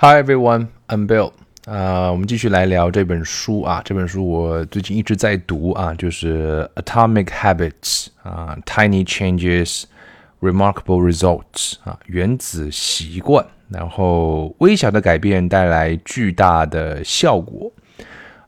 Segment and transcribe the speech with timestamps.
[0.00, 1.32] Hi everyone, I'm Bill.
[1.66, 3.82] 啊，我们继续来聊这本书啊。
[3.84, 7.72] 这本书我最近一直在读啊，就是《Atomic Habits》
[8.22, 9.86] 啊，《Tiny Changes,
[10.40, 11.42] Remarkable Results》
[11.82, 17.72] 啊，原子习惯，然后微小的改变带来巨大的效果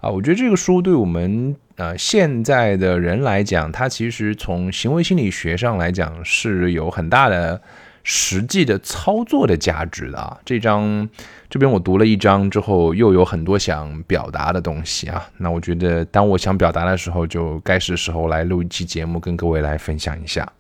[0.01, 0.09] 啊。
[0.09, 7.61] 我觉得这个书对我们呃现在的人来讲，它其实从行为心理学上来讲是有很大的。
[8.03, 11.09] 实际的操作的价值的啊，这章
[11.49, 15.29] 这边我读了一章之后，又有很多想表达的东西啊。
[15.39, 20.51] 那我觉得，当我想表达的时候，就该是时候来录一期节目，跟各位来分享一下。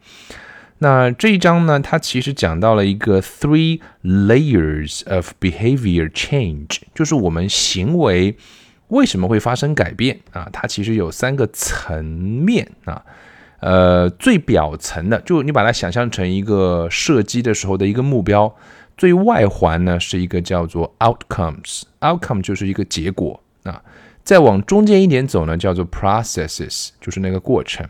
[0.78, 8.36] 那这一章呢，它其实讲到了一个 three layers of behavior change，就是我们行为
[8.88, 10.48] 为什么会发生改变啊？
[10.52, 13.02] 它其实有三个层面啊。
[13.60, 18.56] 呃，最表层的，就你把它想象成一个射击的时候的一个目标，
[18.96, 23.82] 最外环呢是一个叫做 outcomes，outcome 就是一个结果啊。
[24.24, 27.86] 再往中间一点走呢，叫做 processes，就是那个过程。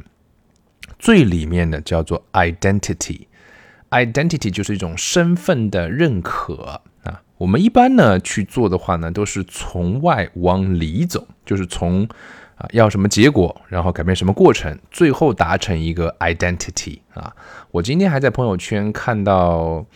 [0.99, 7.23] 最里面的叫做 identity，identity 就是一种身份的认可啊。
[7.39, 12.09] 我们一般呢去做的话呢，都是从外往里走，就是从。
[12.61, 17.34] 啊，要什么结果，然后改变什么过程，最后达成一个 identity 啊！
[17.70, 19.86] 我今天还在朋友圈看到，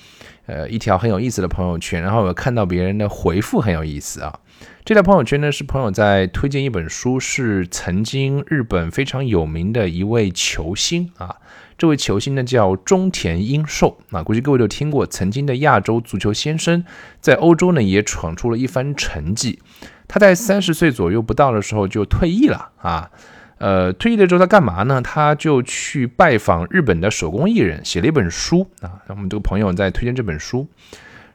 [0.46, 4.40] 呃，一条很有意思的朋友圈，然后我看到别人的回复很有意思啊。
[4.82, 11.36] 这条朋友圈呢是朋友在推荐一本书，是曾经日本非常有名的一位球星啊。
[11.76, 16.82] 这位球星呢叫中田英寿啊，估计各位都听过，曾经的亚洲足球先生，
[17.20, 19.58] 在欧洲呢也闯出了一番成绩。
[20.06, 23.10] 他在三十岁左右不到的时候就退役了啊，
[23.58, 25.00] 呃，退役了之后他干嘛呢？
[25.00, 29.00] 他就去拜访日本的手工艺人，写了一本书啊。
[29.08, 30.68] 我们这个朋友在推荐这本书，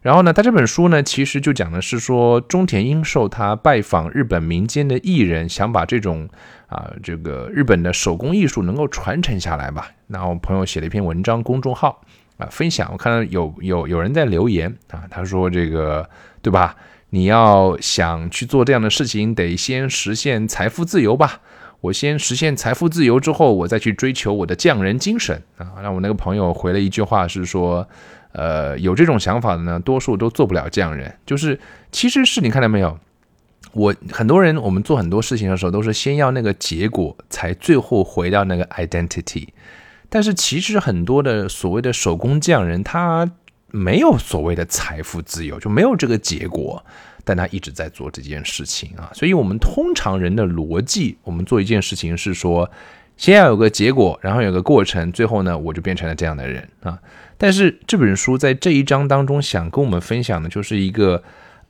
[0.02, 6.30] 然后呢，他这本书呢，其实就讲的是说中田英寿他拜访日本民间的艺人，想把这种
[6.68, 9.92] 啊这个日本的手工艺术能够传承下来吧。
[10.08, 12.02] 然后朋友写了一篇文章，公众号
[12.38, 16.10] 啊分享，我看到有有有人在留言啊，他说这个
[16.42, 16.76] 对吧？
[17.12, 21.42] 你要想去做这样的事情，得先实现财富自由吧。
[21.82, 25.82] 我先实现财富自由之后，我再去追求我的匠人精神啊。
[25.82, 27.88] 让我那个朋友回了一句话是说，
[28.32, 31.14] 呃，有这种想法的呢，多数都做不了匠人。
[31.26, 31.60] 就是
[31.92, 32.98] 其实是你看到没有，
[33.74, 39.48] 我很多人我们做很多事情的时候，都是先要那个结果，才最后回到那个 identity。
[40.10, 43.32] 但是其实很多的所谓的手工匠人，他。
[43.72, 46.84] 没有所谓的财富自由，就没有这个结果，
[47.24, 49.12] 但他一直在做这件事情啊。
[49.14, 52.68] 所以，我们通常人的逻辑，我们做一件事情是说，
[53.20, 56.98] 先要有个结果，然后有个过程，最后呢，我就变成了这样的人啊。
[57.38, 61.22] 但是这本书在这一章当中想跟我们分享的，就是一个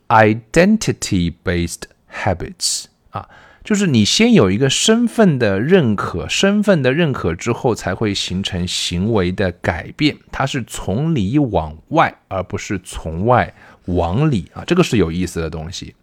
[0.10, 1.82] identity-based
[2.14, 3.28] habits 啊。
[3.64, 10.16] 就是你先有一个身份的认可，身份的认可之后，才会形成行为的改变。
[10.32, 13.52] 它是从里往外，而不是从外
[13.86, 15.96] 往里啊，这个是有意思的东西。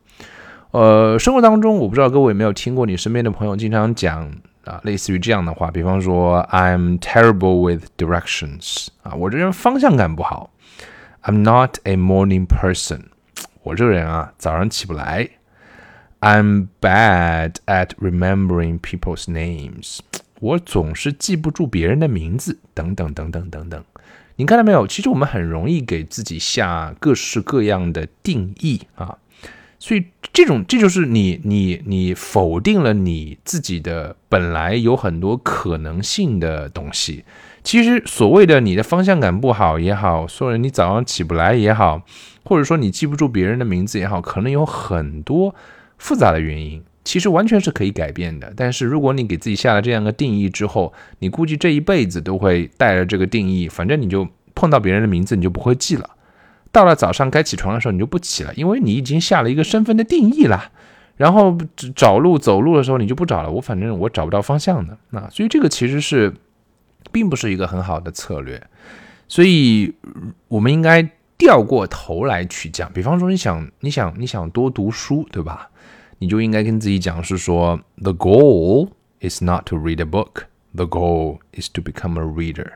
[0.73, 4.29] 呃，生活当中，我不知道各位有没有听过，你身边的朋友经常讲
[4.67, 10.51] 啊，类似于这样的话，比方说，I'm terrible with directions 啊，我这人方向感不好。
[11.23, 13.07] I'm not a morning person，
[13.63, 15.31] 我这人啊，早上起不来。
[16.21, 20.01] I'm bad at remembering people's names。
[20.41, 23.85] 我总是记不住别人的名字，等等等等等等。
[24.37, 24.87] 你看到没有？
[24.87, 29.17] 其实我们很容易给自己下各式各样的定义啊。
[29.87, 37.25] 所以这种这就是你你你否定了你自己的本来有很多可能性的东西。
[37.63, 42.03] 其实所谓的你的方向感不好也好，说你早上起不来也好，
[42.43, 45.55] 或者说你记不住别人的名字也好，可能有很多。
[45.99, 54.27] 复杂的原因其实完全是可以改变的，但是如果你给自己下了这样的定义之后，你估计这一辈子都会带着这个定义，反正你就
[54.57, 56.11] 碰到别人的名字你就不会记了，
[56.77, 60.71] 到了早上该起床的时候你就不起了，因为你已经下了一个身份的定义了。
[61.17, 61.57] 然后
[61.95, 66.35] 找路走路的时候你就不找了，我反正我找不到方向的，那所以这个其实是
[67.11, 68.63] 并不是一个很好的策略，
[69.27, 69.91] 所以
[70.49, 71.09] 我们应该
[71.39, 75.71] 掉过头来去讲，比方说你想你想你想多读书，对吧？
[76.19, 78.91] 你就应该跟自己讲是说，the goal
[79.23, 82.73] is not to read a book，the goal is to become a reader。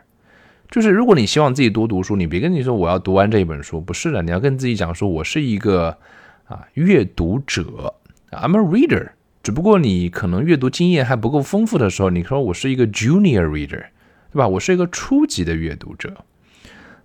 [0.70, 5.99] 就是如果你希望自己多读书，你别跟你说我要读完这一本书，不是的，你要跟自己讲说，我是一个
[6.46, 7.94] 啊阅读者
[8.31, 9.11] ，I'm a reader。
[9.43, 13.87] 只不过你可能阅读经验还不够丰富的时候，你说我是一个 junior reader，
[14.31, 14.46] 对吧？
[14.46, 16.25] 我是一个初级的阅读者。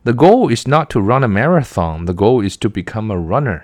[0.04, 3.64] The goal is not to run a marathon，the goal is to become a runner。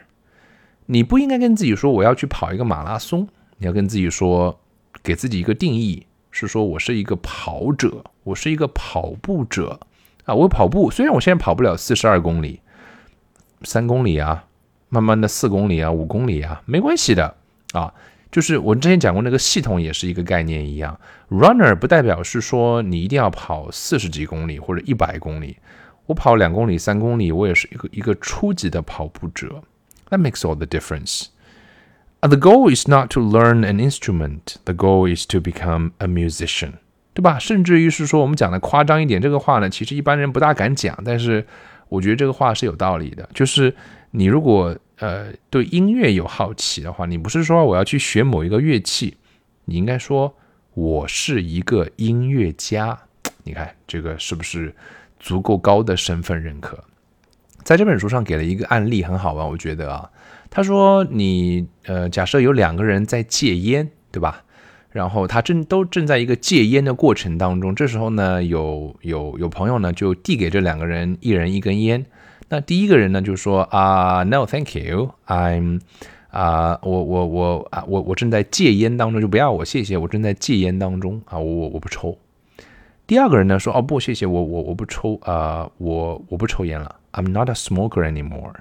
[0.88, 3.27] 你不应该跟自己说我要去跑一个马拉松，
[3.59, 4.59] 你要跟自己说，
[5.03, 9.80] 给自己一个定义，是说我是一个跑者，我是一个跑步者
[10.25, 10.33] 啊。
[10.35, 12.62] 我跑步，虽然我现在跑不了四十二公里、
[13.63, 14.45] 三公里啊，
[14.89, 17.35] 慢慢的四公里啊、五公里啊，没关系的
[17.73, 17.94] 啊。
[18.31, 20.97] 就是我之前讲过那个系统也是一个概念一样
[21.29, 25.57] ，runner 不代表是说你一定要跑四十几公里或者一百公里，
[26.06, 29.62] 我跑两公里、三公里，我也是一个一个初级的跑步者。
[30.09, 31.25] That makes all the difference.
[32.21, 34.56] The goal is not to learn an instrument.
[34.63, 36.75] The goal is to become a musician，
[37.13, 37.38] 对吧？
[37.38, 41.46] 甚至于是说我们讲的夸张一点，这个话呢，其实一般人不大敢讲，但是
[41.90, 43.28] 我觉得这个话是有道理的。
[43.34, 43.75] 就是
[44.12, 49.18] 你如果呃，对音乐有好奇的话，你不是说我要去学某一个乐器，
[49.66, 50.34] 你应该说
[50.74, 52.98] 我是一个音乐家。
[53.44, 54.74] 你看这个是不是
[55.19, 56.78] 足够高的身份认可？
[57.63, 60.10] 在这本书上给了一个案例，很好玩，我觉得啊，
[60.50, 64.44] 他说你呃，假设有两个人在戒烟，对吧？
[64.91, 72.05] 然后他正都正在一个戒烟的过程当中，这时候呢，有有有朋友呢就递给这两个人一人一根烟。
[72.49, 75.79] 那第一个人呢，就说啊，No，Thank you，I'm
[76.29, 82.17] 啊，我我我啊，我我正在戒烟当中，就不要我，谢谢，我正在戒烟当中啊，我我我不抽。
[83.07, 88.53] 第二个人呢说，哦不，谢谢，我我我不抽啊，我我不抽烟了，I'm not a smoker anymore。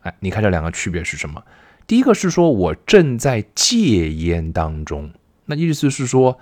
[0.00, 1.42] 哎，你看这两个区别是什么？
[1.86, 5.10] 第一个是说我正在戒烟当中，
[5.50, 6.38] 那意思是说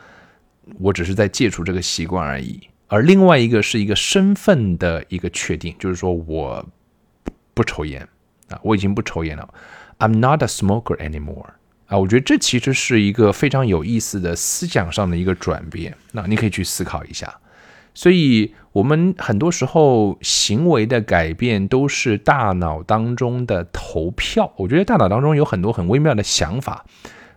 [0.78, 6.64] 我只是在戒除这个习惯而已，而另外一个是一个身份的一个确定，就是说我。
[7.54, 8.06] 不抽烟
[8.50, 9.52] 啊，我已经不抽烟了。
[9.98, 11.46] I'm not a smoker anymore
[11.88, 15.96] 啊，我觉得这其实是一个非常有意思的思想上的一个转变。
[16.12, 17.40] 那你可以去思考一下。
[17.94, 24.52] 所以，我们很多时候行为的改变都是大脑当中的投票。
[24.56, 26.84] 我觉得大脑当中有很多很微妙的想法，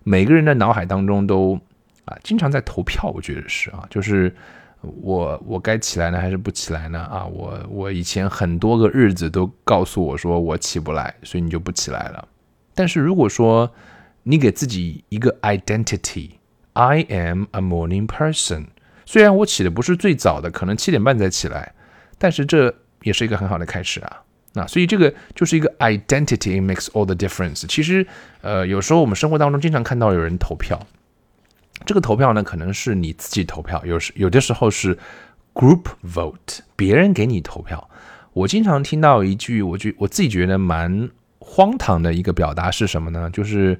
[0.03, 1.59] 每个人的脑海当中都
[2.05, 3.11] 啊经常在投票。
[3.13, 4.33] 我觉得是啊，就是。
[5.03, 7.01] 我我该起来呢还是不起来呢？
[7.01, 12.27] 啊，我我以前很多个日子都告诉我说我起不来，所以你就不起来了。
[12.73, 13.71] 但是如果说
[14.23, 18.69] 你给自己一个 identity，I am a morning person，
[19.05, 21.75] 虽然我起的不是最早的，可能七点半才起来，
[22.17, 24.23] 但是这也是一个很好的开始啊。
[24.53, 27.65] 那所以这个就是一个 identity makes all the difference。
[27.67, 28.05] 其实
[28.41, 30.79] 呃，有时候我们生活当中经常看到有人投票。
[31.85, 34.97] 这个投票呢，可能是你自己投票，有时有的时候是
[35.53, 37.89] group vote，别人给你投票。
[38.33, 41.09] 我经常听到一句，我觉我自己觉得蛮
[41.39, 43.29] 荒唐的一个表达是什么呢？
[43.31, 43.79] 就是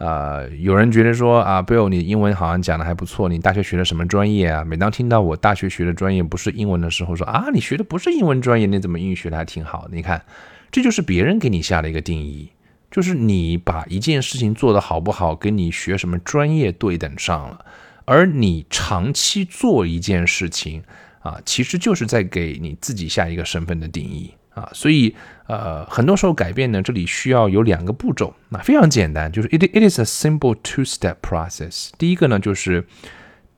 [0.00, 4.64] 呃，有人觉得说啊，Bill，你英文好像讲的还不错，你大学学的什么专业啊？
[4.64, 9.86] 每当听到我大学学的专业不是英文的时候，说啊，你学的不是英文专业，你怎么英语学的还挺好？
[9.92, 10.24] 你看，
[10.72, 12.48] 这就是别人给你下的一个定义。
[12.90, 17.64] 就是你把一件事情做得好不好，跟你学什么专业对等上了，
[18.06, 20.82] 而你长期做一件事情
[21.20, 24.68] 啊，其实就是在给你自己下一个身份的定义啊。
[24.72, 25.14] 所以
[25.46, 31.90] 呃，很多时候改变呢，这里需要有两个步骤，那非常简单，就是 it it is a simple two-step process。
[31.98, 32.86] 第一个呢，就是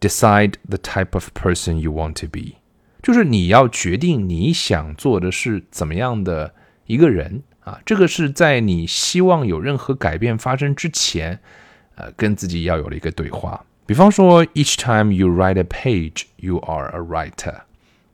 [0.00, 2.56] decide the type of person you want to be，
[3.02, 6.54] 就是你要决定你想做的是怎么样的
[6.86, 7.42] 一个人。
[7.64, 11.38] 啊，这个是在你希望有任何改变发生之前，
[11.94, 13.64] 呃，跟自己要有了一个对话。
[13.86, 17.60] 比方说，each time you write a page, you are a writer，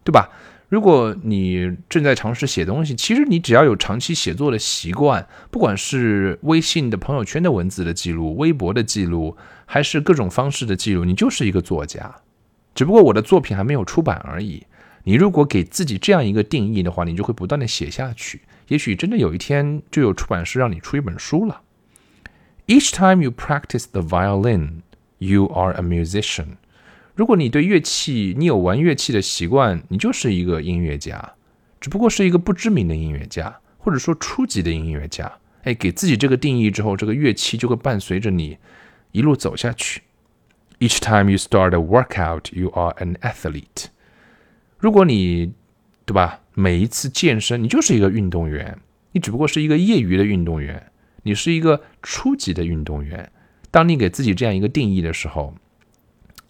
[0.04, 0.28] 对吧？
[0.68, 9.34] 如果你正在尝试写东西，其实你只要有长期写作的习惯，不管是微信的朋友圈的文字的记录、微博的记录，
[9.64, 12.14] 还是各种方式的记录，你就是一个作家。
[12.74, 14.62] 只不过我的作品还没有出版而已。
[15.04, 18.42] 你如果给自己这样一个定义的话，你就会不断的写下去。
[18.68, 21.62] 也许真的有一天就有出版社让你出一本书了。
[22.66, 24.82] Each time you practice the violin,
[25.16, 26.58] you are a musician。
[27.18, 31.32] 如果你对乐器，你有玩乐器的习惯，你就是一个音乐家，
[31.80, 35.28] 只不过是一个不知名的音乐家，或者说初级的音乐家。
[35.64, 38.56] 哎，给自己这个定义之后，这个乐器就会伴随着你
[39.10, 40.02] 一路走下去。
[40.78, 43.86] Each time you start a workout, you are an athlete。
[44.78, 45.52] 如果你，
[46.06, 46.42] 对吧？
[46.54, 48.78] 每一次健身，你就是一个运动员，
[49.10, 50.80] 你只不过是一个业余的运动员，
[51.24, 53.28] 你是一个初级的运动员。
[53.72, 55.52] 当你给自己这样一个定义的时候，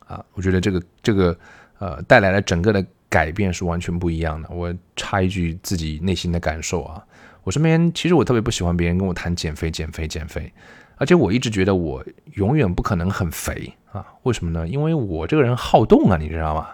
[0.08, 1.36] 啊，我觉得这个这个
[1.78, 4.48] 呃带来了整个的改变是完全不一样的。
[4.50, 7.00] 我插一句自己内心的感受啊，
[7.44, 10.52] 我身边其实我特别不喜欢别人跟我谈减肥、减肥、减肥，
[10.96, 14.66] 而且我一直觉得我永远不可能很肥啊，为什么呢？
[14.66, 16.66] 因为我这个人好动啊，你知道吗？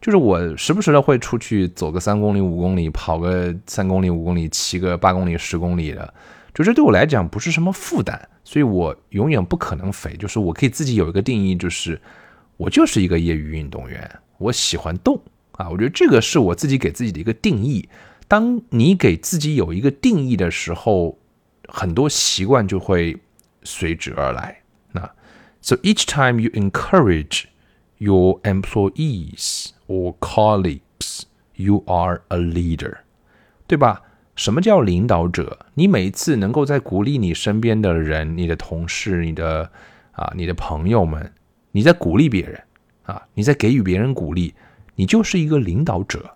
[0.00, 6.14] 就是我时不时的会出去走个三公里、五公里，跑个三公里、五公里，骑个八公里、十公里的，
[6.54, 10.14] 就这对我来讲不是什么负担，所以我永远不可能肥。
[10.16, 12.00] 就是我可以自己有一个定义，就是
[12.56, 15.20] 我就是一个业余运动员，我喜欢动
[15.52, 15.68] 啊。
[15.68, 17.88] 我觉得这个是我自己给自己的一个定义。
[18.28, 21.18] 当你给自己有一个定义的时候，
[21.68, 23.16] 很多习惯就会
[23.62, 24.62] 随之而来。
[24.92, 25.10] 那
[25.60, 27.44] so each time you encourage
[27.98, 31.22] your employees or colleagues,
[31.54, 32.98] you are a leader，
[33.66, 34.02] 对吧？
[34.34, 35.66] 什么叫领导者？
[35.74, 39.70] 你每一次能够在鼓励你身边的人、你的同事、你的
[40.12, 41.32] 啊、你的朋友们，
[41.76, 42.58] 你在鼓励别人
[43.02, 44.54] 啊，你在给予别人鼓励，
[44.94, 46.34] 你就是一个领导者。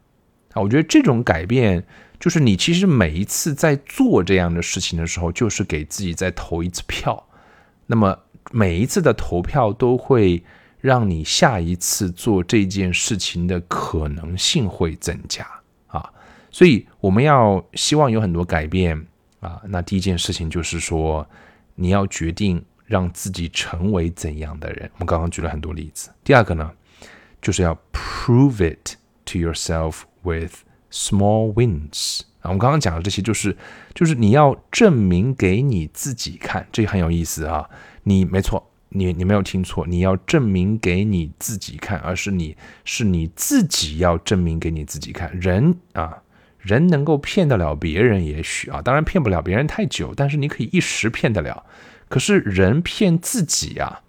[0.52, 1.82] 啊，我觉得这种改变，
[2.18, 7.26] 就是你其实每一次在做这样的事情的时候，就是给自己再投一次票。
[7.86, 8.18] 那么
[8.52, 10.44] 每一次的投票都会
[10.78, 15.48] 让你下一次做这件事情的可能性会增加
[15.86, 16.12] 啊。
[16.50, 19.06] 所以我们要希望有很多改变
[19.40, 19.62] 啊。
[19.66, 21.26] 那第一件事情就是说，
[21.76, 24.90] 你要决定让自己成为怎样的人。
[24.96, 26.10] 我们刚刚举了很多例子。
[26.22, 26.70] 第二个呢，
[27.40, 30.02] 就是要 prove it to yourself。
[30.22, 30.52] With
[30.92, 33.56] small wins 啊，我们刚刚讲的这些，就是
[33.94, 37.70] 就是你要证明给你自己看，这很有意思啊。
[38.02, 42.54] 你没错，你你没有听错，你要证明给你自己看，而是你
[42.84, 45.34] 是你自己要证明给你自己看。
[45.40, 46.22] 人啊，
[46.58, 51.64] 人能够骗得了别人，也许啊，当然骗不了别人太久，但是你可以一时骗得了。
[52.10, 54.02] 可是人骗自己啊，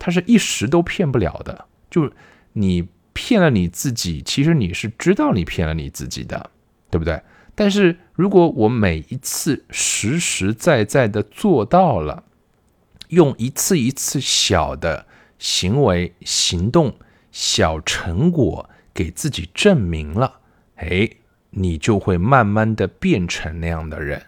[0.00, 1.66] 他是一时都骗不了的。
[1.88, 2.12] 就
[2.54, 2.88] 你。
[3.20, 6.50] 骗了你自己，其实你是知道你骗了你自己的，
[6.88, 7.20] 对不对？
[7.52, 12.22] 但是如果我每一次实实在在的做到了，
[13.08, 15.04] 用一次一次小的
[15.36, 16.94] 行为、行动、
[17.32, 20.38] 小成果给自己证明了，
[20.76, 21.10] 哎，
[21.50, 24.22] 你就会慢慢的变成那样的人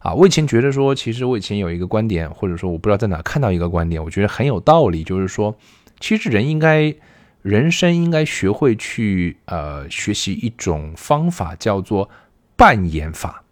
[0.00, 0.12] 啊！
[0.12, 5.56] 我以前觉得说，其实我以前有一个观点，或者说我不知道在哪看到一个观点，我觉得很有道理，就是说，
[6.00, 6.94] 其实人应该。
[7.42, 12.10] 人生应该学会去呃学习一种方法，叫做
[12.54, 13.42] 扮演法。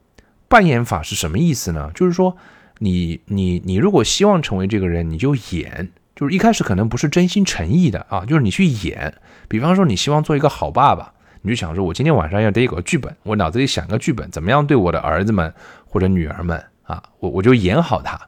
[0.47, 1.91] 扮演法是什么意思呢？
[1.95, 2.37] 就是说，
[2.81, 9.15] 你你你如果希望成为这个人，你就演，就是一开始可能不是真心诚意的啊，就是你去演。
[9.49, 15.53] 比方说，你希望做一个好爸爸，你就想说，我今天晚上要得一个剧本，我脑子里想个剧本，怎么样对我的儿子们
[15.87, 18.21] 或者女儿们啊，我我就演好他，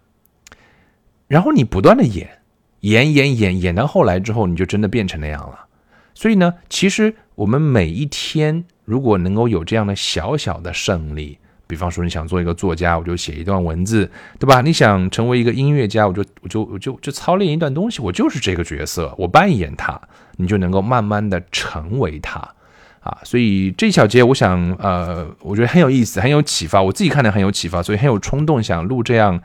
[1.29, 2.29] 然后你不断的演。
[2.81, 5.67] 演演演演到后来之后，你就真的变成那样了。
[6.15, 14.63] 所以呢，其实我们每一天如果能够有这样的小小的胜利，比方说你想做一个作家，我就写一段文字，对吧？
[14.63, 20.01] 你想成为一个音乐家，我就我就我就就操练一段东西，我就是这个角色，我扮演他，
[20.39, 22.41] 你就能够慢慢的成为他
[23.01, 23.19] 啊。
[23.25, 29.41] 所以这一小节，我想呃，我觉得很有意思，很有启发，我自己看的很有启发，所以很有冲动想录这样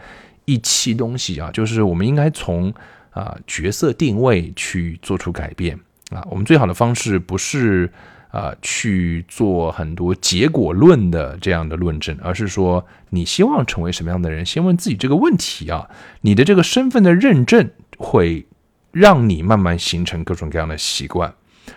[0.45, 2.73] 一期东西啊，就是我们应该从。
[3.15, 6.21] 啊，角色定位去做出改变啊！
[6.29, 7.89] 我们最好的方式不是
[8.29, 15.89] 啊去做很多结果论的这样的论证，而是说你希望成为什么样的人，先问自己这个问题啊！
[16.19, 18.45] 你的这个身份的认证会
[18.91, 21.33] 让你慢慢形成各种各样的习惯，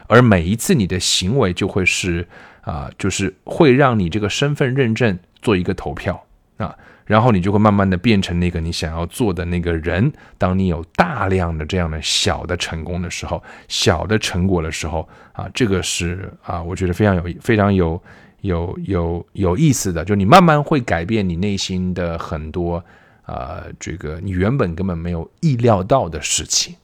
[0.06, 2.26] 而每一次你的行为就会是
[2.62, 6.24] 啊，就是会让你这个身份认证做一个投票
[6.56, 6.76] 啊。
[7.06, 10.12] 然后你就会慢慢的变成那个你想要做的那个人。
[10.36, 17.98] 当你有大量的这样的小的成功的时候，小的成果的时候，啊，这个是啊，我觉得非常有非常有
[18.42, 20.04] 有有有意思的。
[20.04, 22.84] 就你慢慢会改变你内心的很多，
[23.24, 26.76] 呃，这个你原本根本没有意料到的事情。